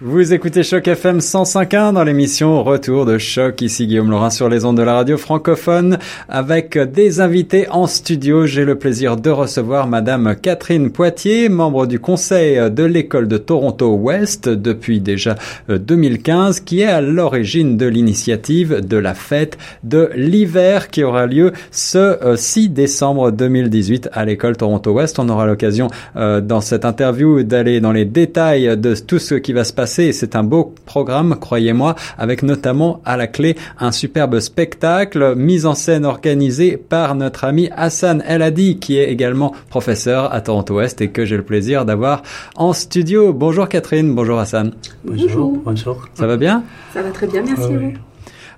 Vous 0.00 0.32
écoutez 0.32 0.62
Choc 0.62 0.86
FM 0.86 1.18
105.1 1.18 1.92
dans 1.92 2.04
l'émission 2.04 2.62
Retour 2.62 3.04
de 3.04 3.18
Choc. 3.18 3.62
Ici 3.62 3.88
Guillaume 3.88 4.12
Laurin 4.12 4.30
sur 4.30 4.48
les 4.48 4.64
ondes 4.64 4.76
de 4.76 4.82
la 4.84 4.94
radio 4.94 5.18
francophone 5.18 5.98
avec 6.28 6.78
des 6.78 7.20
invités 7.20 7.68
en 7.68 7.88
studio. 7.88 8.46
J'ai 8.46 8.64
le 8.64 8.76
plaisir 8.76 9.16
de 9.16 9.30
recevoir 9.30 9.88
Madame 9.88 10.36
Catherine 10.40 10.92
Poitier, 10.92 11.48
membre 11.48 11.88
du 11.88 11.98
conseil 11.98 12.70
de 12.70 12.84
l'école 12.84 13.26
de 13.26 13.38
Toronto 13.38 13.92
Ouest 13.96 14.48
depuis 14.48 15.00
déjà 15.00 15.34
2015, 15.68 16.60
qui 16.60 16.82
est 16.82 16.86
à 16.86 17.00
l'origine 17.00 17.76
de 17.76 17.86
l'initiative 17.86 18.86
de 18.86 18.98
la 18.98 19.14
fête 19.14 19.58
de 19.82 20.10
l'hiver 20.14 20.90
qui 20.90 21.02
aura 21.02 21.26
lieu 21.26 21.52
ce 21.72 22.36
6 22.36 22.66
euh, 22.66 22.68
décembre 22.68 23.32
2018 23.32 24.10
à 24.12 24.24
l'école 24.24 24.56
Toronto 24.56 24.92
Ouest. 24.92 25.18
On 25.18 25.28
aura 25.28 25.44
l'occasion 25.44 25.88
euh, 26.14 26.40
dans 26.40 26.60
cette 26.60 26.84
interview 26.84 27.42
d'aller 27.42 27.80
dans 27.80 27.90
les 27.90 28.04
détails 28.04 28.78
de 28.78 28.94
tout 28.94 29.18
ce 29.18 29.34
qui 29.34 29.52
va 29.52 29.64
se 29.64 29.72
passer 29.72 29.87
c'est 29.88 30.36
un 30.36 30.44
beau 30.44 30.74
programme, 30.86 31.36
croyez-moi, 31.40 31.94
avec 32.16 32.42
notamment 32.42 33.00
à 33.04 33.16
la 33.16 33.26
clé 33.26 33.56
un 33.80 33.90
superbe 33.90 34.38
spectacle 34.40 35.34
mis 35.34 35.66
en 35.66 35.74
scène 35.74 36.04
organisé 36.04 36.76
par 36.76 37.14
notre 37.14 37.44
ami 37.44 37.68
Hassan 37.76 38.22
Eladi, 38.28 38.78
qui 38.78 38.96
est 38.98 39.10
également 39.10 39.54
professeur 39.70 40.32
à 40.32 40.40
Toronto 40.40 40.76
Ouest 40.76 41.00
et 41.00 41.08
que 41.08 41.24
j'ai 41.24 41.36
le 41.36 41.42
plaisir 41.42 41.84
d'avoir 41.84 42.22
en 42.56 42.72
studio. 42.72 43.32
Bonjour 43.32 43.68
Catherine, 43.68 44.14
bonjour 44.14 44.38
Hassan. 44.38 44.72
Bonjour. 45.04 45.58
Bonjour. 45.64 46.08
Ça 46.14 46.26
va 46.26 46.36
bien? 46.36 46.62
Ça 46.92 47.02
va 47.02 47.10
très 47.10 47.26
bien, 47.26 47.42
merci 47.42 47.64
à 47.64 47.78
vous. 47.78 47.92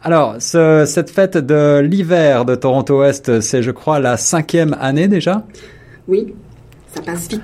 Alors, 0.02 0.36
ce, 0.38 0.84
cette 0.86 1.10
fête 1.10 1.36
de 1.36 1.80
l'hiver 1.80 2.46
de 2.46 2.54
Toronto 2.54 3.00
Ouest, 3.00 3.40
c'est, 3.40 3.62
je 3.62 3.70
crois, 3.70 4.00
la 4.00 4.16
cinquième 4.16 4.74
année 4.80 5.08
déjà? 5.08 5.44
Oui, 6.08 6.34
ça 6.94 7.02
passe 7.02 7.28
vite. 7.28 7.42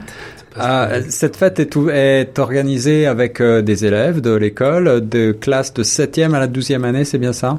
Ah, 0.59 0.89
cette 1.09 1.37
fête 1.37 1.61
est, 1.61 1.77
est 1.77 2.39
organisée 2.39 3.07
avec 3.07 3.41
euh, 3.41 3.63
des 3.63 3.85
élèves 3.85 4.21
de 4.21 4.35
l'école, 4.35 5.07
de 5.07 5.33
classe 5.33 5.75
de 5.75 5.83
7e 5.83 6.35
à 6.35 6.41
la 6.41 6.49
12e 6.49 6.85
année, 6.85 7.05
c'est 7.05 7.19
bien 7.19 7.33
ça? 7.33 7.59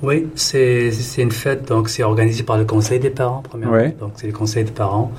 Oui, 0.00 0.28
c'est 0.36 0.92
une 1.18 1.32
fête, 1.32 1.66
donc 1.66 1.88
c'est 1.88 2.04
organisé 2.04 2.44
par 2.44 2.56
le 2.56 2.64
conseil 2.64 3.00
des 3.00 3.10
parents, 3.10 3.42
premièrement. 3.42 3.92
Donc 3.98 4.12
c'est 4.14 4.28
le 4.28 4.32
conseil 4.32 4.64
des 4.64 4.70
parents. 4.70 5.10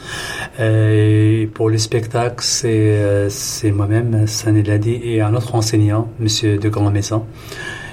Euh, 0.61 1.41
et 1.41 1.47
pour 1.47 1.69
le 1.69 1.77
spectacle, 1.77 2.37
c'est 2.39 2.97
euh, 2.97 3.29
moi-même, 3.73 4.25
Sané 4.25 4.63
Ladi, 4.63 5.01
et 5.03 5.21
un 5.21 5.35
autre 5.35 5.55
enseignant, 5.55 6.09
Monsieur 6.19 6.57
de 6.57 6.69
Grand 6.69 6.91
Maison, 6.91 7.25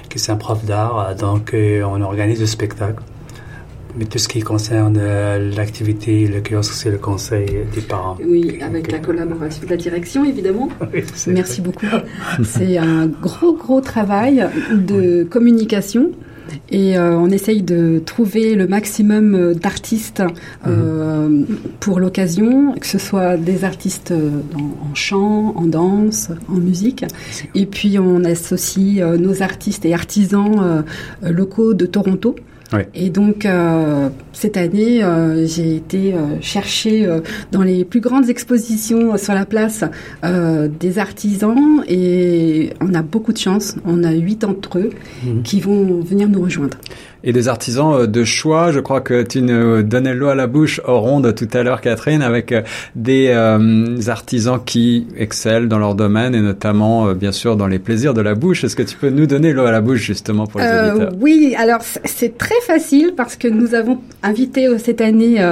qui 0.09 0.17
est 0.17 0.29
un 0.29 0.37
prof 0.37 0.63
d'art. 0.63 1.13
Donc 1.15 1.53
on 1.53 2.01
organise 2.01 2.39
le 2.39 2.45
spectacle. 2.45 3.03
Mais 3.97 4.05
tout 4.05 4.19
ce 4.19 4.27
qui 4.27 4.41
concerne 4.41 4.97
euh, 4.99 5.51
l'activité, 5.55 6.27
le 6.27 6.41
kiosque, 6.41 6.73
c'est 6.73 6.91
le 6.91 6.99
conseil 6.99 7.47
des 7.73 7.81
parents. 7.81 8.15
Oui, 8.23 8.59
avec 8.61 8.91
la 8.91 8.99
collaboration 8.99 9.63
de 9.65 9.69
la 9.71 9.77
direction, 9.77 10.23
évidemment. 10.23 10.69
Merci 11.27 11.61
beaucoup. 11.61 11.87
C'est 12.43 12.77
un 12.77 13.07
gros, 13.07 13.53
gros 13.53 13.81
travail 13.81 14.47
de 14.71 15.23
communication. 15.23 16.11
Et 16.69 16.97
euh, 16.97 17.17
on 17.17 17.29
essaye 17.29 17.61
de 17.61 18.01
trouver 18.05 18.55
le 18.55 18.67
maximum 18.67 19.53
d'artistes 19.55 20.23
euh, 20.65 21.27
mhm. 21.27 21.45
pour 21.79 21.99
l'occasion, 21.99 22.73
que 22.73 22.85
ce 22.85 22.99
soit 22.99 23.35
des 23.35 23.65
artistes 23.65 24.13
en 24.55 24.95
chant, 24.95 25.53
en 25.57 25.65
danse, 25.65 26.29
en 26.47 26.55
musique. 26.55 27.03
Et 27.55 27.65
puis 27.65 27.97
on 27.99 28.23
associe 28.23 29.03
nos 29.19 29.41
artistes 29.41 29.85
et 29.85 29.93
artisans 29.93 30.83
locaux 31.21 31.73
de 31.73 31.85
Toronto 31.85 32.35
et 32.93 33.09
donc, 33.09 33.45
euh, 33.45 34.09
cette 34.33 34.57
année, 34.57 35.03
euh, 35.03 35.45
j'ai 35.47 35.75
été 35.75 36.13
euh, 36.13 36.39
chercher 36.41 37.07
dans 37.51 37.63
les 37.63 37.85
plus 37.85 38.01
grandes 38.01 38.29
expositions 38.29 39.17
sur 39.17 39.33
la 39.33 39.45
place 39.45 39.83
des 40.23 40.99
artisans 40.99 41.83
et 41.87 42.71
on 42.81 42.93
a 42.93 43.01
beaucoup 43.01 43.33
de 43.33 43.37
chance. 43.37 43.75
On 43.85 44.03
a 44.03 44.11
huit 44.11 44.41
d'entre 44.41 44.79
eux 44.79 44.89
mhm. 45.25 45.43
qui 45.43 45.59
vont 45.61 46.01
venir 46.01 46.29
nous 46.29 46.41
rejoindre 46.41 46.77
et 47.23 47.33
des 47.33 47.47
artisans 47.47 47.93
euh, 47.93 48.07
de 48.07 48.23
choix. 48.23 48.71
Je 48.71 48.79
crois 48.79 49.01
que 49.01 49.21
tu 49.21 49.41
nous 49.41 49.83
donnais 49.83 50.13
l'eau 50.13 50.27
à 50.27 50.35
la 50.35 50.47
bouche 50.47 50.81
au 50.87 50.99
ronde 50.99 51.33
tout 51.35 51.47
à 51.53 51.63
l'heure, 51.63 51.81
Catherine, 51.81 52.21
avec 52.21 52.51
euh, 52.51 52.61
des 52.95 53.27
euh, 53.29 53.97
artisans 54.07 54.59
qui 54.63 55.07
excellent 55.17 55.67
dans 55.67 55.79
leur 55.79 55.95
domaine 55.95 56.35
et 56.35 56.41
notamment, 56.41 57.13
bien 57.13 57.31
sûr, 57.31 57.57
dans 57.57 57.67
les 57.67 57.79
plaisirs 57.79 58.13
de 58.13 58.21
la 58.21 58.35
bouche. 58.35 58.63
Est-ce 58.63 58.75
que 58.75 58.83
tu 58.83 58.95
peux 58.95 59.09
nous 59.09 59.27
donner 59.27 59.53
l'eau 59.53 59.65
à 59.65 59.71
la 59.71 59.81
bouche 59.81 59.99
justement 59.99 60.47
pour 60.47 60.61
les 60.61 60.67
auditeurs? 60.67 61.11
Oui, 61.19 61.55
alors 61.57 61.81
c'est 62.05 62.37
très 62.37 62.56
facile 62.65 63.13
parce 63.15 63.35
que 63.35 63.47
nous 63.47 63.75
avons 63.75 63.99
invité 64.23 64.67
cette 64.77 65.01
année 65.01 65.43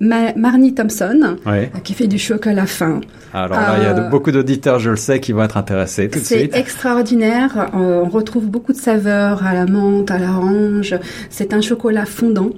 Marnie 0.00 0.74
Thompson, 0.74 1.36
qui 1.84 1.94
fait 1.94 2.06
du 2.06 2.18
chocolat 2.18 2.66
fin. 2.66 3.00
Alors 3.32 3.60
là, 3.60 3.76
il 3.78 3.84
y 3.84 3.86
a 3.86 3.94
beaucoup 4.08 4.32
d'auditeurs, 4.32 4.78
je 4.78 4.90
le 4.90 4.96
sais, 4.96 5.20
qui 5.20 5.32
vont 5.32 5.42
être 5.42 5.56
intéressés 5.56 6.08
tout 6.08 6.18
de 6.18 6.24
suite. 6.24 6.50
C'est 6.52 6.58
extraordinaire. 6.58 7.70
on 7.72 8.08
retrouve 8.08 8.46
beaucoup 8.46 8.72
de 8.72 8.78
saveurs 8.78 9.46
à 9.46 9.54
la 9.54 9.66
menthe, 9.66 10.10
à 10.10 10.18
l'orange, 10.18 10.96
c'est 11.28 11.54
un 11.54 11.60
chocolat 11.60 12.06
fondant 12.06 12.50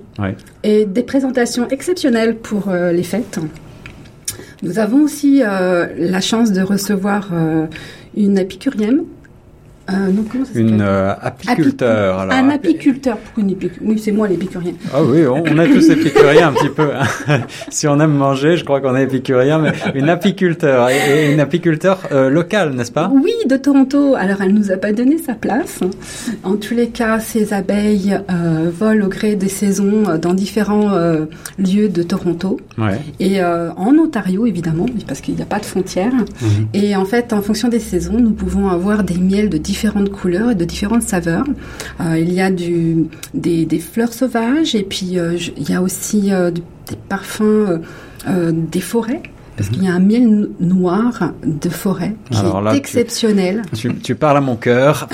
et 0.63 0.85
des 0.85 1.03
présentations 1.03 1.69
exceptionnelles 1.69 2.37
pour 2.37 2.69
euh, 2.69 2.93
les 2.93 3.03
fêtes. 3.03 3.39
Nous 4.63 4.79
avons 4.79 5.03
aussi 5.03 5.43
euh, 5.43 5.89
la 5.99 6.21
chance 6.21 6.53
de 6.53 6.63
recevoir 6.63 7.31
euh, 7.33 7.67
une 8.17 8.39
épicurienne 8.39 9.05
euh, 9.93 10.11
une 10.55 10.81
euh, 10.81 11.15
apiculteur. 11.21 12.19
alors, 12.19 12.35
un 12.35 12.51
apiculteur 12.51 13.17
pour 13.19 13.43
une 13.43 13.55
Oui, 13.83 13.99
c'est 13.99 14.13
moi 14.13 14.29
l'épicurien. 14.29 14.73
Ah 14.93 15.03
oui, 15.03 15.27
on, 15.27 15.45
est 15.45 15.69
tous 15.69 15.91
épicuriens 15.91 16.49
un 16.49 16.53
petit 16.53 16.69
peu. 16.69 16.91
Hein. 16.95 17.41
si 17.69 17.87
on 17.89 17.99
aime 18.01 18.15
manger, 18.15 18.57
je 18.57 18.65
crois 18.65 18.81
qu'on 18.81 18.97
est 18.97 19.05
épicurien, 19.05 19.59
mais 19.59 19.73
une 19.95 20.09
apiculteur 20.09 20.89
et, 20.91 21.33
une 21.33 21.41
apiculteur 21.41 22.01
euh, 22.13 22.31
locale, 22.31 22.75
n'est-ce 22.75 22.93
pas? 22.93 23.11
Oui, 23.13 23.33
de 23.47 23.57
Toronto. 23.57 24.15
Alors, 24.15 24.43
elle 24.43 24.55
nous 24.55 24.71
a 24.71 24.77
pas 24.77 24.93
donné 24.93 25.19
sa 25.19 25.35
place. 25.35 25.81
En 26.43 26.57
tous 26.57 26.75
les 26.75 26.89
cas, 26.89 27.21
ces 27.21 27.53
abeilles 27.53 28.19
volent 28.79 29.07
au 29.07 29.09
gré 29.09 29.37
des 29.37 29.49
saisons 29.49 30.19
dans 30.21 30.35
différents 30.35 30.91
lieux 31.59 31.89
de 31.89 32.03
Toronto. 32.03 32.61
Ouais. 32.79 32.99
Et 33.21 33.43
en 33.43 33.97
Ontario, 33.99 34.47
évidemment, 34.47 34.87
parce 35.07 35.21
qu'il 35.21 35.35
n'y 35.35 35.43
a 35.43 35.47
pas 35.47 35.59
de 35.59 35.65
frontières. 35.65 36.13
Mhm. 36.13 36.69
Et 36.75 36.97
en 36.97 37.05
fait, 37.05 37.33
en 37.33 37.43
fonction 37.43 37.69
des 37.69 37.79
saisons, 37.79 38.19
nous 38.19 38.33
pouvons 38.33 38.69
avoir 38.69 39.05
des 39.05 39.19
miels 39.19 39.49
de 39.49 39.59
différentes 39.83 40.13
couleurs 40.13 40.51
et 40.53 40.55
de 40.55 40.65
différentes 40.65 41.03
saveurs. 41.03 41.45
Euh, 42.01 42.17
il 42.17 42.33
y 42.33 42.41
a 42.41 42.51
des, 42.51 43.79
fleurs 43.81 44.13
sauvages 44.13 44.77
et 44.77 44.85
puis 44.85 45.19
euh, 45.19 45.37
il 45.57 45.69
y 45.69 45.75
a 45.75 45.83
aussi 45.83 46.33
euh, 46.33 46.53
des 46.53 46.97
parfums 47.09 47.81
des 48.27 48.81
forêts 48.81 49.23
parce 49.57 49.69
qu'il 49.69 49.85
y 49.85 49.89
a 49.89 49.93
un 49.93 50.01
miel 50.01 50.49
noir 50.61 51.33
de 51.45 51.69
forêt 51.69 52.15
qui 52.31 52.39
est 52.39 52.77
exceptionnel. 52.77 53.63
Tu, 54.03 54.15
parles 54.15 54.39
à 54.39 54.41
mon 54.41 54.57
cœur 54.57 55.09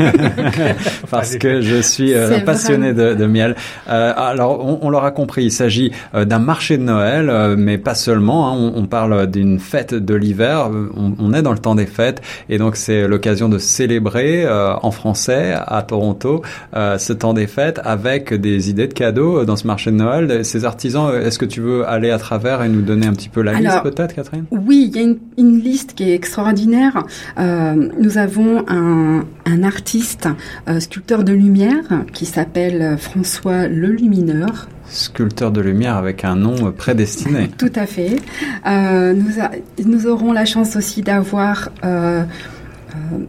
parce 1.10 1.36
que 1.36 1.60
je 1.60 1.80
suis 1.80 2.14
euh, 2.14 2.40
passionné 2.40 2.92
de, 2.92 3.26
miel. 3.26 3.56
Euh, 3.88 4.12
alors, 4.16 4.64
on, 4.64 4.78
on 4.82 4.90
l'aura 4.90 5.10
compris, 5.10 5.44
il 5.44 5.52
s'agit 5.52 5.92
euh, 6.14 6.24
d'un 6.24 6.38
marché 6.38 6.78
de 6.78 6.82
Noël, 6.82 7.30
euh, 7.30 7.56
mais 7.58 7.78
pas 7.78 7.94
seulement. 7.94 8.50
Hein, 8.50 8.72
on, 8.74 8.86
parle 8.86 9.28
d'une 9.28 9.60
fête 9.60 9.94
de 9.94 10.14
l'hiver. 10.14 10.68
On, 10.96 11.14
on, 11.18 11.32
est 11.32 11.42
dans 11.42 11.52
le 11.52 11.58
temps 11.58 11.76
des 11.76 11.86
fêtes 11.86 12.20
et 12.48 12.58
donc 12.58 12.76
c'est 12.76 13.06
l'occasion 13.06 13.48
de 13.48 13.58
célébrer 13.58 14.46
en 14.48 14.90
français 14.90 15.54
à 15.54 15.82
Toronto 15.82 16.42
ce 16.74 17.12
temps 17.12 17.34
des 17.34 17.46
fêtes 17.46 17.80
avec 17.84 18.34
des 18.34 18.68
idées 18.68 18.88
de 18.88 18.94
cadeaux 18.94 19.44
dans 19.44 19.54
ce 19.54 19.66
marché 19.66 19.92
de 19.92 19.96
Noël. 19.96 20.44
Ces 20.44 20.64
artisans, 20.64 21.14
est-ce 21.14 21.38
que 21.38 21.44
tu 21.44 21.60
veux 21.60 21.88
aller 21.88 22.10
à 22.10 22.18
travers 22.18 22.64
et 22.64 22.68
nous 22.68 22.82
donner 22.82 23.06
un 23.06 23.12
petit 23.12 23.28
peu 23.28 23.42
la 23.42 23.52
liste 23.70 23.82
peut-être, 23.82 24.14
Catherine? 24.14 24.44
Oui, 24.50 24.90
il 24.90 24.96
y 24.96 25.04
a 25.04 25.14
une, 25.38 25.60
liste 25.60 25.94
qui 25.94 26.10
est 26.10 26.14
extraordinaire. 26.14 27.04
Euh, 27.38 27.88
nous 27.98 28.18
avons 28.18 28.64
un, 28.68 29.24
artiste, 29.62 30.28
euh, 30.68 30.80
sculpteur 30.80 31.24
de 31.24 31.32
lumière, 31.32 32.04
qui 32.12 32.24
s'appelle 32.24 32.96
François 32.98 33.68
Le 33.68 33.88
Lumineur. 33.88 34.68
Sculpteur 34.90 35.52
de 35.52 35.60
lumière 35.60 35.96
avec 35.96 36.24
un 36.24 36.34
nom 36.34 36.72
prédestiné. 36.72 37.48
Tout 37.58 37.72
à 37.76 37.86
fait. 37.86 38.16
Euh, 38.66 39.14
nous, 39.14 39.34
nous, 39.84 40.06
aurons 40.06 40.32
la 40.32 40.44
chance 40.44 40.74
aussi 40.74 41.02
d'avoir 41.02 41.70
euh, 41.84 42.24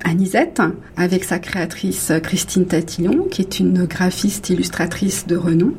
Anisette, 0.04 0.62
avec 0.98 1.24
sa 1.24 1.40
créatrice 1.40 2.12
Christine 2.24 2.66
Tatillon, 2.66 3.28
qui 3.30 3.42
est 3.42 3.60
une 3.60 3.86
graphiste 3.86 4.50
illustratrice 4.50 5.28
de 5.28 5.36
renom, 5.36 5.74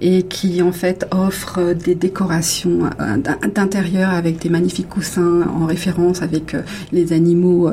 et 0.00 0.22
qui 0.22 0.62
en 0.62 0.72
fait 0.72 1.06
offre 1.10 1.72
des 1.72 1.94
décorations 1.94 2.90
euh, 3.00 3.16
d'intérieur 3.54 4.10
avec 4.10 4.40
des 4.40 4.48
magnifiques 4.48 4.88
coussins 4.88 5.42
en 5.42 5.66
référence 5.66 6.22
avec 6.22 6.54
euh, 6.54 6.62
les 6.92 7.12
animaux, 7.12 7.70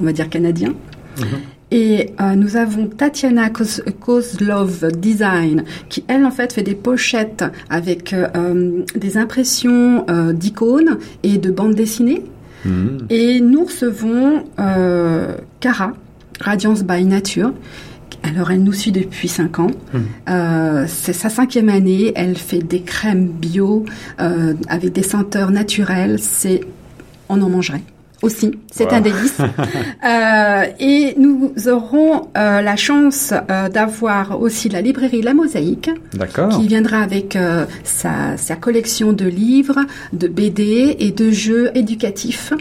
on 0.00 0.04
va 0.04 0.12
dire 0.12 0.28
canadiens. 0.28 0.74
Mhm. 1.18 1.26
Et 1.72 2.12
nous 2.36 2.56
avons 2.56 2.86
Tatiana 2.86 3.50
Kozlov 3.50 4.86
Design, 4.92 5.64
qui 5.88 6.04
elle 6.06 6.24
en 6.24 6.30
fait 6.30 6.52
fait 6.52 6.62
des 6.62 6.76
pochettes 6.76 7.44
avec 7.68 8.14
des 8.94 9.18
impressions 9.18 10.06
d'icônes 10.32 10.98
et 11.24 11.38
de 11.38 11.50
bandes 11.50 11.74
dessinées. 11.74 12.22
Mm. 12.66 13.06
Et 13.10 13.40
nous 13.40 13.64
recevons 13.64 14.44
euh, 14.58 15.36
Cara, 15.60 15.92
Radiance 16.40 16.82
by 16.82 17.04
Nature. 17.04 17.52
Alors, 18.22 18.50
elle 18.50 18.64
nous 18.64 18.72
suit 18.72 18.92
depuis 18.92 19.28
5 19.28 19.58
ans. 19.60 19.70
Mm. 19.92 19.98
Euh, 20.28 20.84
c'est 20.88 21.12
sa 21.12 21.28
cinquième 21.28 21.68
année. 21.68 22.12
Elle 22.16 22.36
fait 22.36 22.58
des 22.58 22.82
crèmes 22.82 23.28
bio 23.28 23.84
euh, 24.20 24.54
avec 24.68 24.92
des 24.92 25.02
senteurs 25.02 25.50
naturelles. 25.50 26.18
C'est, 26.18 26.60
on 27.28 27.40
en 27.40 27.48
mangerait 27.48 27.82
aussi. 28.26 28.50
C'est 28.70 28.92
un 28.92 29.00
délice. 29.00 29.38
euh, 30.04 30.64
et 30.78 31.14
nous 31.16 31.52
aurons 31.68 32.28
euh, 32.36 32.60
la 32.60 32.76
chance 32.76 33.32
euh, 33.32 33.68
d'avoir 33.68 34.40
aussi 34.40 34.68
la 34.68 34.82
librairie 34.82 35.22
La 35.22 35.32
Mosaïque, 35.32 35.90
qui 36.50 36.68
viendra 36.68 37.00
avec 37.00 37.38
sa, 37.84 38.36
sa 38.36 38.56
collection 38.56 39.12
de 39.12 39.26
livres, 39.26 39.80
de 40.12 40.28
BD 40.28 40.96
et 40.98 41.12
de 41.12 41.30
jeux 41.30 41.70
éducatifs. 41.74 42.52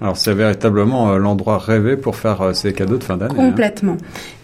Alors 0.00 0.16
c'est 0.16 0.34
véritablement 0.34 1.12
euh, 1.12 1.18
l'endroit 1.18 1.58
rêvé 1.58 1.96
pour 1.96 2.16
faire 2.16 2.42
euh, 2.42 2.52
ces 2.52 2.72
cadeaux 2.72 2.98
de 2.98 3.04
fin 3.04 3.16
d'année. 3.16 3.34
Hein. 3.38 3.50
Complètement. 3.50 3.96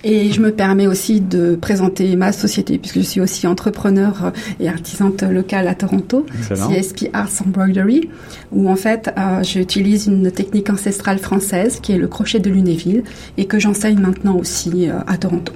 Et 0.05 0.33
je 0.33 0.41
me 0.41 0.53
permets 0.53 0.87
aussi 0.87 1.21
de 1.21 1.57
présenter 1.57 2.15
ma 2.17 2.33
société 2.33 2.79
puisque 2.79 2.97
je 2.97 3.05
suis 3.05 3.21
aussi 3.21 3.47
entrepreneur 3.47 4.25
euh, 4.25 4.31
et 4.61 4.69
artisante 4.69 5.23
locale 5.23 5.67
à 5.67 5.75
Toronto, 5.75 6.25
CSP 6.49 7.11
Arts 7.13 7.29
Embroidery, 7.45 8.09
où 8.53 8.71
en 8.71 8.77
fait 8.77 9.11
j'utilise 9.43 10.07
une 10.07 10.31
technique 10.31 10.71
ancestrale 10.71 11.19
française 11.19 11.81
qui 11.81 11.93
est 11.93 11.99
le 11.99 12.09
crochet 12.09 12.39
de 12.39 12.49
Lunéville 12.49 13.03
et 13.37 13.47
que 13.47 13.59
j'enseigne 13.59 13.99
maintenant 13.99 14.37
aussi 14.37 14.89
à 15.07 15.17
Toronto 15.17 15.53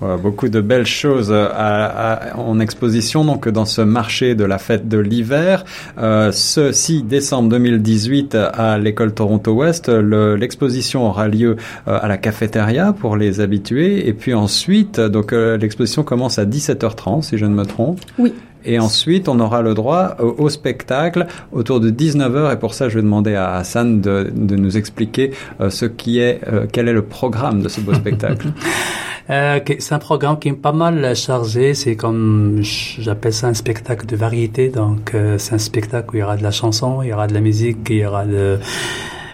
beaucoup 0.00 0.48
de 0.48 0.60
belles 0.60 0.86
choses 0.86 1.32
en 1.32 2.60
exposition 2.60 3.24
donc 3.24 3.48
dans 3.48 3.64
ce 3.64 3.82
marché 3.82 4.34
de 4.34 4.44
la 4.44 4.58
fête 4.58 4.88
de 4.88 4.98
l'hiver. 4.98 5.64
Euh, 5.98 6.32
ce 6.32 6.72
6 6.72 7.02
décembre 7.04 7.48
2018 7.50 8.34
à 8.34 8.78
l'école 8.78 9.12
Toronto 9.12 9.52
Ouest, 9.52 9.88
l'exposition 9.88 11.06
aura 11.06 11.28
lieu 11.28 11.56
euh, 11.88 11.98
à 12.00 12.08
la 12.08 12.18
cafétéria 12.18 12.92
pour 12.92 13.16
les 13.16 13.40
habitués 13.40 14.08
et 14.08 14.12
puis 14.12 14.34
ensuite 14.34 15.00
donc 15.00 15.32
euh, 15.32 15.56
l'exposition 15.56 16.02
commence 16.02 16.38
à 16.38 16.44
17h30 16.44 17.22
si 17.22 17.38
je 17.38 17.46
ne 17.46 17.54
me 17.54 17.64
trompe. 17.64 18.00
Oui. 18.18 18.32
Et 18.66 18.78
ensuite, 18.78 19.28
on 19.28 19.40
aura 19.40 19.62
le 19.62 19.74
droit 19.74 20.16
au, 20.18 20.48
spectacle 20.48 21.26
autour 21.52 21.80
de 21.80 21.90
19h. 21.90 22.52
Et 22.52 22.56
pour 22.56 22.74
ça, 22.74 22.88
je 22.88 22.96
vais 22.96 23.02
demander 23.02 23.34
à 23.34 23.54
Hassan 23.54 24.00
de, 24.00 24.30
nous 24.34 24.76
expliquer 24.76 25.30
euh, 25.60 25.70
ce 25.70 25.86
qui 25.86 26.18
est, 26.18 26.40
quel 26.72 26.88
est 26.88 26.92
le 26.92 27.02
programme 27.02 27.62
de 27.62 27.68
ce 27.68 27.80
beau 27.80 27.94
spectacle. 27.94 28.48
Euh, 29.28 29.58
c'est 29.78 29.92
un 29.92 29.98
programme 29.98 30.38
qui 30.38 30.48
est 30.48 30.52
pas 30.52 30.72
mal 30.72 31.14
chargé. 31.16 31.74
C'est 31.74 31.96
comme, 31.96 32.60
j'appelle 32.62 33.32
ça 33.32 33.48
un 33.48 33.54
spectacle 33.54 34.06
de 34.06 34.16
variété. 34.16 34.68
Donc, 34.68 35.14
euh, 35.14 35.38
c'est 35.38 35.54
un 35.54 35.58
spectacle 35.58 36.10
où 36.12 36.16
il 36.16 36.20
y 36.20 36.22
aura 36.22 36.36
de 36.36 36.42
la 36.42 36.50
chanson, 36.50 37.02
il 37.02 37.08
y 37.08 37.12
aura 37.12 37.26
de 37.26 37.34
la 37.34 37.40
musique, 37.40 37.78
il 37.90 37.96
y 37.96 38.06
aura 38.06 38.24
de, 38.24 38.58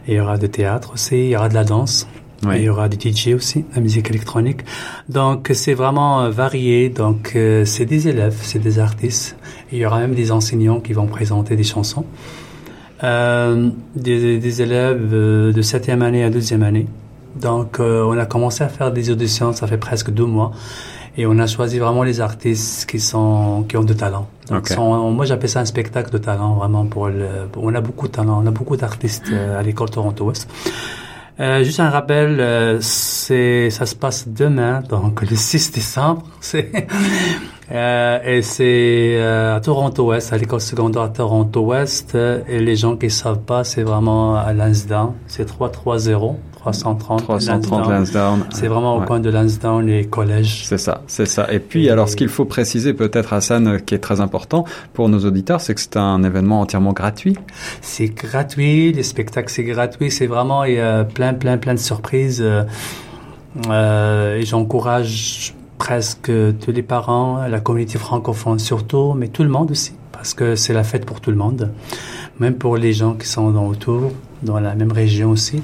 il 0.09 0.15
y 0.15 0.21
aura 0.21 0.39
de 0.39 0.47
théâtre 0.47 0.93
aussi, 0.95 1.17
il 1.17 1.29
y 1.31 1.37
aura 1.37 1.49
de 1.49 1.55
la 1.55 1.65
danse. 1.65 2.07
Il 2.51 2.63
y 2.63 2.69
aura 2.69 2.89
du 2.89 2.97
DJ 2.97 3.35
aussi, 3.35 3.65
la 3.75 3.81
musique 3.81 4.11
électronique. 4.11 4.61
Donc 5.09 5.51
c'est 5.55 5.75
vraiment 5.75 6.23
euh, 6.23 6.31
varié. 6.31 6.89
Donc 6.89 7.33
euh, 7.37 7.65
c'est 7.65 7.87
des 7.87 8.09
élèves, 8.09 8.39
c'est 8.43 8.59
des 8.59 8.79
artistes. 8.79 9.37
il 9.71 9.79
y 9.79 9.87
aura 9.87 10.01
même 10.01 10.15
des 10.15 10.33
enseignants 10.33 10.81
qui 10.81 10.93
vont 10.93 11.07
présenter 11.07 11.57
des 11.57 11.65
chansons. 11.65 12.05
Euh, 13.05 13.71
des, 13.97 14.39
des, 14.39 14.63
élèves 14.63 15.11
de 15.11 15.63
septième 15.63 16.03
année 16.03 16.23
à 16.23 16.31
deuxième 16.31 16.63
année. 16.63 16.87
Donc, 17.37 17.81
euh, 17.81 18.05
on 18.05 18.19
a 18.19 18.27
commencé 18.27 18.63
à 18.63 18.69
faire 18.69 18.93
des 18.93 19.11
auditions, 19.11 19.53
ça 19.53 19.67
fait 19.67 19.79
presque 19.79 20.11
deux 20.11 20.27
mois. 20.27 20.53
Et 21.17 21.27
on 21.27 21.39
a 21.39 21.47
choisi 21.47 21.79
vraiment 21.79 22.05
les 22.05 22.21
artistes 22.21 22.89
qui 22.89 22.99
sont 22.99 23.65
qui 23.69 23.77
ont 23.77 23.85
de 23.85 23.93
talent. 23.93 24.29
Donc, 24.49 24.71
moi, 24.79 25.27
j'appelle 25.27 25.51
ça 25.51 25.61
un 25.61 25.67
spectacle 25.67 26.11
de 26.11 26.19
talent, 26.19 26.55
vraiment. 26.55 26.87
Pour 26.87 27.09
le, 27.09 27.27
on 27.57 27.75
a 27.75 27.81
beaucoup 27.83 28.09
de 28.09 28.13
talent, 28.13 28.41
on 28.43 28.47
a 28.47 28.51
beaucoup 28.51 28.77
d'artistes 28.77 29.31
euh, 29.31 29.59
à 29.59 29.63
l'école 29.63 29.91
Toronto 29.91 30.25
Ouest. 30.25 30.49
Euh, 31.41 31.65
juste 31.65 31.81
un 31.81 31.89
rappel, 31.89 32.41
euh, 32.41 32.81
ça 32.81 33.87
se 33.87 33.95
passe 33.95 34.29
demain, 34.29 34.83
donc 34.83 35.23
le 35.23 35.37
6 35.37 35.73
décembre. 35.73 36.25
Euh, 37.71 38.19
et 38.27 38.43
c'est 38.43 39.19
à 39.19 39.59
Toronto 39.61 40.09
Ouest, 40.09 40.31
à 40.35 40.37
l'école 40.37 40.61
secondaire 40.61 41.03
à 41.03 41.09
Toronto 41.09 41.61
Ouest. 41.61 42.15
et 42.15 42.59
les 42.59 42.77
gens 42.77 42.99
qui 42.99 43.09
savent 43.09 43.45
pas, 43.45 43.65
c'est 43.65 43.83
vraiment 43.83 44.37
à 44.37 44.53
Lansdowne. 44.53 45.15
C'est 45.27 45.47
330 45.47 46.37
330. 46.63 47.23
330 47.25 47.89
Lansdowne. 47.89 48.45
C'est 48.51 48.69
vraiment 48.69 48.97
au 48.97 49.01
coin 49.03 49.19
de 49.19 49.31
Lansdowne 49.31 49.89
et 49.89 50.05
collège. 50.05 50.63
C'est 50.65 50.79
ça, 50.79 51.03
c'est 51.09 51.27
ça. 51.27 51.53
Et 51.53 51.59
puis, 51.59 51.91
alors, 51.91 52.09
ce 52.09 52.15
qu'il 52.15 52.29
faut 52.29 52.45
préciser 52.45 52.95
peut-être, 52.95 53.33
Hassan, 53.33 53.81
qui 53.81 53.95
est 53.97 53.99
très 53.99 54.21
important 54.21 54.65
pour 54.93 55.09
nos 55.09 55.19
auditeurs, 55.25 55.61
c'est 55.61 55.75
que 55.75 55.81
c'est 55.81 55.97
un 55.97 56.23
événement 56.23 56.61
entièrement 56.61 56.93
gratuit. 56.93 57.37
C'est 57.81 58.09
gratuit, 58.09 58.93
les 58.93 59.03
spectacles, 59.03 59.51
c'est 59.51 59.65
gratuit. 59.65 60.13
C'est 60.13 60.29
vraiment, 60.29 60.63
il 60.63 60.75
y 60.75 60.81
a 60.81 61.03
plein, 61.03 61.35
plein, 61.35 61.59
plein 61.59 61.75
de 61.75 61.81
surprises. 61.81 62.41
Euh, 62.41 62.63
euh 63.69 64.37
et 64.37 64.45
j'encourage 64.45 65.55
presque 65.79 66.31
tous 66.61 66.71
les 66.71 66.83
parents, 66.83 67.45
la 67.49 67.59
communauté 67.59 67.99
francophone 67.99 68.61
surtout, 68.61 69.15
mais 69.15 69.27
tout 69.27 69.43
le 69.43 69.49
monde 69.49 69.73
aussi, 69.73 69.95
parce 70.13 70.33
que 70.33 70.55
c'est 70.55 70.73
la 70.73 70.85
fête 70.85 71.05
pour 71.05 71.21
tout 71.21 71.31
le 71.31 71.37
monde, 71.37 71.73
même 72.39 72.55
pour 72.55 72.77
les 72.77 72.93
gens 72.93 73.15
qui 73.15 73.27
sont 73.27 73.51
dans 73.51 73.67
autour, 73.67 74.13
dans 74.45 74.61
la 74.61 74.77
même 74.77 74.93
région 74.93 75.31
aussi. 75.31 75.61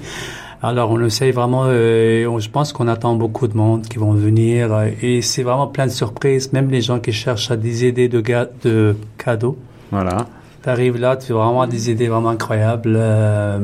Alors 0.61 0.91
on 0.91 1.01
essaye 1.05 1.31
vraiment, 1.31 1.67
euh, 1.67 2.39
je 2.41 2.51
pense 2.51 2.73
qu'on 2.73 2.89
attend 2.89 3.15
beaucoup 3.15 3.47
de 3.47 3.57
monde 3.57 3.87
qui 3.87 3.99
vont 3.99 4.13
venir 4.13 4.73
euh, 4.73 4.89
et 5.01 5.23
c'est 5.23 5.45
vraiment 5.45 5.69
plein 5.69 5.87
de 5.87 5.93
surprises, 5.93 6.53
même 6.53 6.69
les 6.69 6.81
gens 6.81 6.99
qui 6.99 7.13
cherchent 7.13 7.53
à 7.53 7.57
des 7.57 7.87
idées 7.87 8.09
de, 8.09 8.21
de 8.65 8.97
cadeaux. 9.19 9.57
Voilà. 9.93 10.27
Tu 10.65 10.69
arrives 10.69 10.99
là, 10.99 11.17
tu 11.17 11.31
as 11.31 11.37
vraiment 11.37 11.65
des 11.69 11.93
idées 11.93 12.09
vraiment 12.09 12.31
incroyables. 12.31 12.95
Euh, 12.97 13.61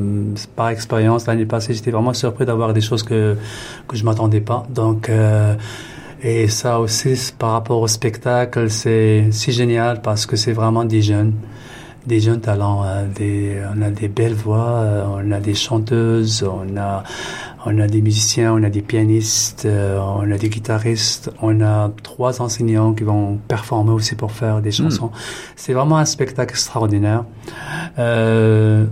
par 0.55 0.69
expérience, 0.69 1.27
l'année 1.27 1.47
passée, 1.47 1.75
j'étais 1.75 1.91
vraiment 1.91 2.15
surpris 2.15 2.47
d'avoir 2.47 2.73
des 2.73 2.81
choses 2.81 3.03
que, 3.03 3.37
que 3.89 3.97
je 3.97 4.05
m'attendais 4.05 4.41
pas. 4.41 4.65
Donc, 4.71 5.09
euh, 5.09 5.55
et 6.23 6.47
ça 6.47 6.79
aussi, 6.79 7.33
par 7.37 7.51
rapport 7.51 7.81
au 7.81 7.89
spectacle, 7.89 8.71
c'est 8.71 9.31
génial 9.49 10.01
parce 10.01 10.27
que 10.27 10.37
c'est 10.37 10.53
vraiment 10.53 10.85
des 10.85 11.03
jeunes 11.03 11.33
des 12.07 12.21
jeunes 12.21 12.41
talents. 12.41 12.83
Hein, 12.83 13.05
des, 13.15 13.57
on 13.75 13.83
a 13.83 13.91
des 13.91 14.09
belles 14.09 14.35
voix, 14.35 14.69
euh, 14.69 15.05
on 15.09 15.31
a 15.31 15.41
des 15.41 15.55
chanteuses, 15.55 16.43
on 16.43 16.77
a, 16.77 17.03
on 17.67 17.79
a 17.79 17.87
des 17.87 18.01
musiciens, 18.01 18.53
on 18.53 18.63
a 18.63 18.71
des 18.71 18.83
pianistes, 18.83 19.65
euh, 19.65 19.99
on 19.99 20.31
a 20.31 20.39
des 20.39 20.49
guitaristes, 20.49 21.31
on 21.41 21.61
a 21.61 21.91
trois 22.03 22.43
enseignants 22.43 22.93
qui 22.93 23.05
vont 23.05 23.39
performer 23.49 23.93
aussi 23.93 24.15
pour 24.15 24.33
faire 24.33 24.61
des 24.61 24.71
hmm. 24.71 24.73
chansons. 24.73 25.11
C'est 25.57 25.73
vraiment 25.73 25.99
un 25.99 26.05
spectacle 26.05 26.53
extraordinaire 26.53 27.25
euh, 27.99 28.85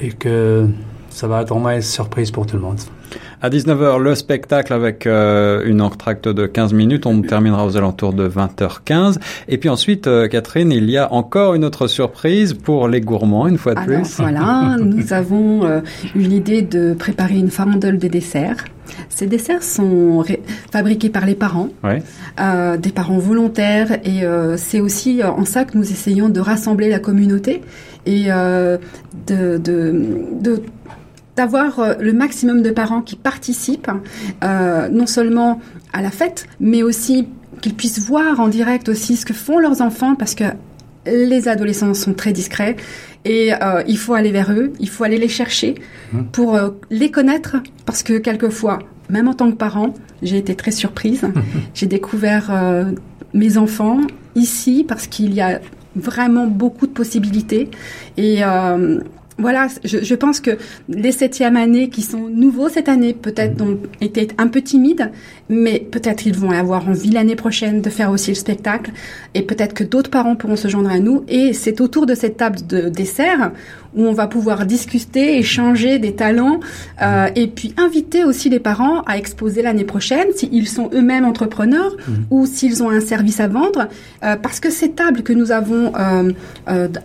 et 0.00 0.12
que 0.12 0.68
ça 1.10 1.26
va 1.26 1.42
être 1.42 1.50
vraiment 1.50 1.70
une 1.70 1.82
surprise 1.82 2.30
pour 2.30 2.46
tout 2.46 2.56
le 2.56 2.62
monde. 2.62 2.80
À 3.42 3.48
19h, 3.48 3.98
le 3.98 4.14
spectacle 4.14 4.72
avec 4.72 5.06
euh, 5.06 5.62
une 5.64 5.80
entracte 5.80 6.28
de 6.28 6.46
15 6.46 6.74
minutes. 6.74 7.06
On 7.06 7.22
terminera 7.22 7.64
aux 7.64 7.76
alentours 7.76 8.12
de 8.12 8.28
20h15. 8.28 9.16
Et 9.48 9.56
puis 9.56 9.70
ensuite, 9.70 10.06
euh, 10.06 10.28
Catherine, 10.28 10.70
il 10.70 10.90
y 10.90 10.98
a 10.98 11.10
encore 11.12 11.54
une 11.54 11.64
autre 11.64 11.86
surprise 11.86 12.52
pour 12.52 12.86
les 12.86 13.00
gourmands, 13.00 13.46
une 13.46 13.56
fois 13.56 13.74
de 13.74 13.80
plus. 13.80 14.16
Voilà, 14.18 14.76
nous 14.78 15.12
avons 15.14 15.64
euh, 15.64 15.80
eu 16.14 16.20
l'idée 16.20 16.60
de 16.60 16.92
préparer 16.92 17.36
une 17.36 17.50
farandole 17.50 17.98
de 17.98 18.08
desserts. 18.08 18.64
Ces 19.08 19.26
desserts 19.26 19.62
sont 19.62 20.24
fabriqués 20.70 21.10
par 21.10 21.26
les 21.26 21.34
parents, 21.34 21.68
euh, 22.40 22.76
des 22.76 22.90
parents 22.90 23.18
volontaires, 23.18 23.98
et 24.04 24.24
euh, 24.24 24.56
c'est 24.56 24.80
aussi 24.80 25.22
en 25.24 25.44
ça 25.44 25.64
que 25.64 25.76
nous 25.76 25.90
essayons 25.90 26.28
de 26.28 26.40
rassembler 26.40 26.88
la 26.88 26.98
communauté 26.98 27.62
et 28.06 28.26
euh, 28.28 28.78
de, 29.26 29.58
de, 29.58 30.06
de 30.40 30.62
d'avoir 31.40 31.80
euh, 31.80 31.94
le 31.98 32.12
maximum 32.12 32.60
de 32.60 32.70
parents 32.70 33.00
qui 33.00 33.16
participent, 33.16 33.90
euh, 34.44 34.88
non 34.90 35.06
seulement 35.06 35.58
à 35.94 36.02
la 36.02 36.10
fête, 36.10 36.46
mais 36.60 36.82
aussi 36.82 37.28
qu'ils 37.62 37.74
puissent 37.74 38.00
voir 38.00 38.40
en 38.40 38.48
direct 38.48 38.90
aussi 38.90 39.16
ce 39.16 39.24
que 39.24 39.32
font 39.32 39.58
leurs 39.58 39.80
enfants, 39.80 40.16
parce 40.16 40.34
que 40.34 40.44
les 41.06 41.48
adolescents 41.48 41.94
sont 41.94 42.12
très 42.12 42.32
discrets 42.32 42.76
et 43.24 43.54
euh, 43.54 43.82
il 43.88 43.96
faut 43.96 44.12
aller 44.12 44.32
vers 44.32 44.52
eux, 44.52 44.74
il 44.80 44.90
faut 44.90 45.02
aller 45.02 45.16
les 45.16 45.28
chercher 45.28 45.76
mmh. 46.12 46.24
pour 46.30 46.58
les 46.90 47.10
connaître, 47.10 47.56
parce 47.86 48.02
que 48.02 48.18
quelquefois, 48.18 48.80
même 49.08 49.26
en 49.26 49.32
tant 49.32 49.50
que 49.50 49.56
parent, 49.56 49.94
j'ai 50.20 50.36
été 50.36 50.54
très 50.54 50.72
surprise. 50.72 51.22
j'ai 51.74 51.86
découvert 51.86 52.50
mes 53.32 53.56
enfants 53.56 54.00
ici 54.34 54.84
parce 54.86 55.06
qu'il 55.06 55.32
y 55.32 55.40
a 55.40 55.60
vraiment 55.96 56.46
beaucoup 56.46 56.86
de 56.86 56.92
possibilités 56.92 57.70
et 58.18 58.42
voilà, 59.40 59.68
je, 59.84 59.98
je, 60.02 60.14
pense 60.14 60.40
que 60.40 60.58
les 60.88 61.12
septièmes 61.12 61.56
années 61.56 61.88
qui 61.88 62.02
sont 62.02 62.28
nouveaux 62.28 62.68
cette 62.68 62.88
année, 62.88 63.14
peut-être 63.14 63.60
ont 63.62 63.78
été 64.00 64.28
un 64.38 64.48
peu 64.48 64.60
timides, 64.62 65.10
mais 65.48 65.80
peut-être 65.80 66.26
ils 66.26 66.36
vont 66.36 66.50
avoir 66.50 66.88
envie 66.88 67.10
l'année 67.10 67.36
prochaine 67.36 67.80
de 67.80 67.90
faire 67.90 68.10
aussi 68.10 68.30
le 68.30 68.36
spectacle, 68.36 68.92
et 69.34 69.42
peut-être 69.42 69.74
que 69.74 69.84
d'autres 69.84 70.10
parents 70.10 70.36
pourront 70.36 70.56
se 70.56 70.68
joindre 70.68 70.90
à 70.90 70.98
nous. 70.98 71.24
Et 71.28 71.52
c'est 71.52 71.80
autour 71.80 72.06
de 72.06 72.14
cette 72.14 72.36
table 72.36 72.58
de 72.66 72.88
dessert 72.88 73.52
où 73.96 74.04
on 74.04 74.12
va 74.12 74.26
pouvoir 74.26 74.66
discuter, 74.66 75.38
échanger 75.38 75.98
des 75.98 76.14
talents, 76.14 76.60
euh, 77.02 77.28
et 77.34 77.46
puis 77.46 77.74
inviter 77.76 78.24
aussi 78.24 78.48
les 78.48 78.60
parents 78.60 79.02
à 79.02 79.18
exposer 79.18 79.62
l'année 79.62 79.84
prochaine 79.84 80.28
s'ils 80.34 80.68
sont 80.68 80.90
eux-mêmes 80.92 81.24
entrepreneurs 81.24 81.96
mmh. 81.96 82.12
ou 82.30 82.46
s'ils 82.46 82.82
ont 82.82 82.90
un 82.90 83.00
service 83.00 83.40
à 83.40 83.48
vendre, 83.48 83.88
euh, 84.22 84.36
parce 84.36 84.60
que 84.60 84.70
ces 84.70 84.92
tables 84.92 85.22
que 85.22 85.32
nous 85.32 85.52
avons 85.52 85.92
euh, 85.96 86.32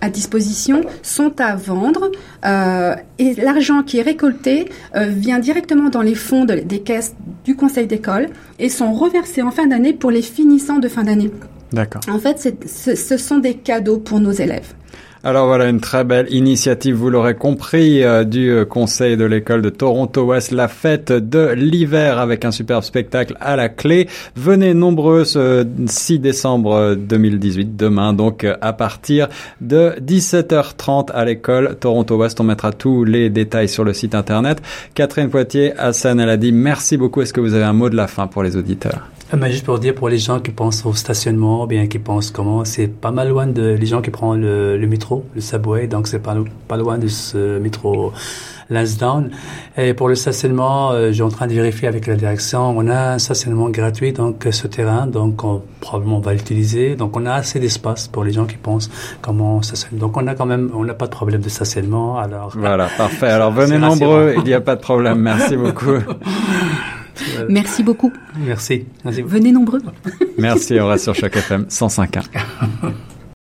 à 0.01 0.10
disposition 0.10 0.82
sont 1.01 1.39
à 1.39 1.56
vendre, 1.56 2.12
et 3.18 3.34
l'argent 3.36 3.82
qui 3.82 3.98
est 3.98 4.04
récolté 4.04 4.70
vient 4.94 5.39
directement 5.39 5.89
dans 5.89 6.01
les 6.01 6.15
fonds 6.15 6.46
des 6.46 6.80
caisses 6.80 7.15
du 7.44 7.56
conseil 7.56 7.88
d'école 7.88 8.30
et 8.60 8.70
sont 8.70 8.94
reversés 8.94 9.42
en 9.42 9.51
fin 9.51 9.68
d'année 9.68 9.94
pour 9.94 10.12
les 10.12 10.22
finissants 10.22 10.80
de 10.80 10.88
fin 10.88 11.04
d'année. 11.04 11.32
D'accord. 11.75 12.01
En 12.10 12.20
fait, 12.20 12.55
ce 12.65 13.17
sont 13.17 13.39
des 13.39 13.55
cadeaux 13.55 13.98
pour 13.98 14.22
nos 14.22 14.32
élèves. 14.32 14.74
Alors 15.25 15.48
voilà, 15.48 15.67
une 15.67 15.82
très 15.82 16.03
belle 16.03 16.32
initiative, 16.32 16.96
vous 16.96 17.10
l'aurez 17.10 17.34
compris, 17.34 18.03
euh, 18.03 18.24
du 18.24 18.51
euh, 18.51 18.63
conseil 18.63 19.17
de 19.17 19.25
l'école 19.25 19.63
de 19.63 19.70
Toronto 19.70 20.24
West, 20.24 20.51
la 20.51 20.67
fête 20.67 21.12
de 21.12 21.51
l'hiver 21.53 22.20
avec 22.20 22.46
un 22.46 22.51
superbe 22.51 22.84
spectacle 22.84 23.36
à 23.41 23.55
la 23.55 23.67
clé. 23.67 24.08
Venez 24.36 24.75
nombreux 24.75 25.25
ce 25.25 25.65
6 25.88 26.20
décembre 26.20 26.94
2018, 26.96 27.75
demain 27.75 28.13
donc 28.13 28.46
à 28.62 28.74
partir 28.74 29.27
de 29.62 29.96
17h30 30.00 31.12
à 31.12 31.25
l'école 31.25 31.75
Toronto 31.79 32.17
West. 32.17 32.39
On 32.39 32.44
mettra 32.44 32.72
tous 32.72 33.03
les 33.03 33.32
détails 33.32 33.67
sur 33.67 33.84
le 33.84 33.94
site 33.94 34.13
internet. 34.13 34.62
Catherine 34.94 35.32
Poitier, 35.32 35.74
Hassan 35.75 36.36
dit 36.38 36.51
merci 36.51 36.98
beaucoup. 36.98 37.22
Est-ce 37.22 37.34
que 37.34 37.41
vous 37.41 37.55
avez 37.55 37.65
un 37.65 37.74
mot 37.74 37.89
de 37.89 37.96
la 37.96 38.05
fin 38.05 38.27
pour 38.27 38.44
les 38.44 38.55
auditeurs? 38.55 39.10
Mais 39.34 39.51
juste 39.51 39.65
pour 39.65 39.79
dire 39.79 39.96
pour 39.96 40.10
les 40.10 40.17
gens 40.17 40.39
qui 40.39 40.51
pensent 40.51 40.86
au 40.86 40.94
stationnement, 40.94 41.65
bien 41.67 41.88
qui 41.88 42.00
pensent 42.00 42.32
comment, 42.32 42.63
c'est 42.65 42.88
pas 42.88 43.12
mal 43.12 43.29
loin 43.29 43.48
de 43.48 43.70
les 43.79 43.86
gens 43.86 44.01
qui 44.01 44.12
prennent 44.12 44.41
le, 44.41 44.77
le 44.77 44.88
métro, 44.88 45.25
le 45.34 45.41
subway, 45.41 45.88
donc 45.88 46.08
c'est 46.08 46.20
pas 46.20 46.36
pas 46.67 46.77
loin 46.77 46.98
de 46.98 47.08
ce 47.08 47.60
métro 47.60 48.13
Lansdowne. 48.70 49.32
Et 49.77 49.94
pour 49.94 50.10
le 50.10 50.15
stationnement, 50.15 50.91
euh, 50.91 51.12
j'ai 51.12 51.24
en 51.24 51.29
train 51.29 51.48
de 51.48 51.53
vérifier 51.53 51.88
avec 51.88 52.08
la 52.08 52.15
direction. 52.15 52.75
On 52.75 52.88
a 52.88 53.13
un 53.13 53.20
stationnement 53.20 53.70
gratuit 53.70 54.12
donc 54.13 54.48
ce 54.50 54.67
terrain, 54.67 55.08
donc 55.08 55.44
on, 55.44 55.62
probablement 55.82 56.17
on 56.17 56.22
va 56.22 56.34
l'utiliser. 56.34 56.96
Donc 56.96 57.15
on 57.15 57.25
a 57.25 57.34
assez 57.34 57.60
d'espace 57.60 58.08
pour 58.08 58.24
les 58.24 58.32
gens 58.32 58.46
qui 58.46 58.58
pensent 58.58 58.89
comment 59.22 59.62
stationner. 59.62 60.00
Donc 60.00 60.17
on 60.17 60.25
a 60.27 60.36
quand 60.36 60.46
même, 60.46 60.72
on 60.74 60.84
n'a 60.84 60.94
pas 60.94 61.05
de 61.05 61.12
problème 61.12 61.41
de 61.41 61.50
stationnement. 61.50 62.17
Alors 62.17 62.53
voilà, 62.55 62.88
parfait. 62.98 63.27
Alors 63.27 63.51
venez 63.51 63.77
nombreux, 63.77 64.34
il 64.38 64.44
n'y 64.44 64.53
a 64.53 64.62
pas 64.62 64.75
de 64.75 64.82
problème. 64.82 65.20
Merci 65.20 65.58
beaucoup. 65.58 65.98
Merci 67.50 67.84
beaucoup. 67.84 68.12
Merci. 68.38 68.86
Venez 69.03 69.51
nombreux. 69.51 69.81
Merci, 70.38 70.79
on 70.79 70.88
reste 70.88 71.03
sur 71.05 71.15
chaque 71.15 71.36
FM 71.36 71.63
105.1. 71.69 72.24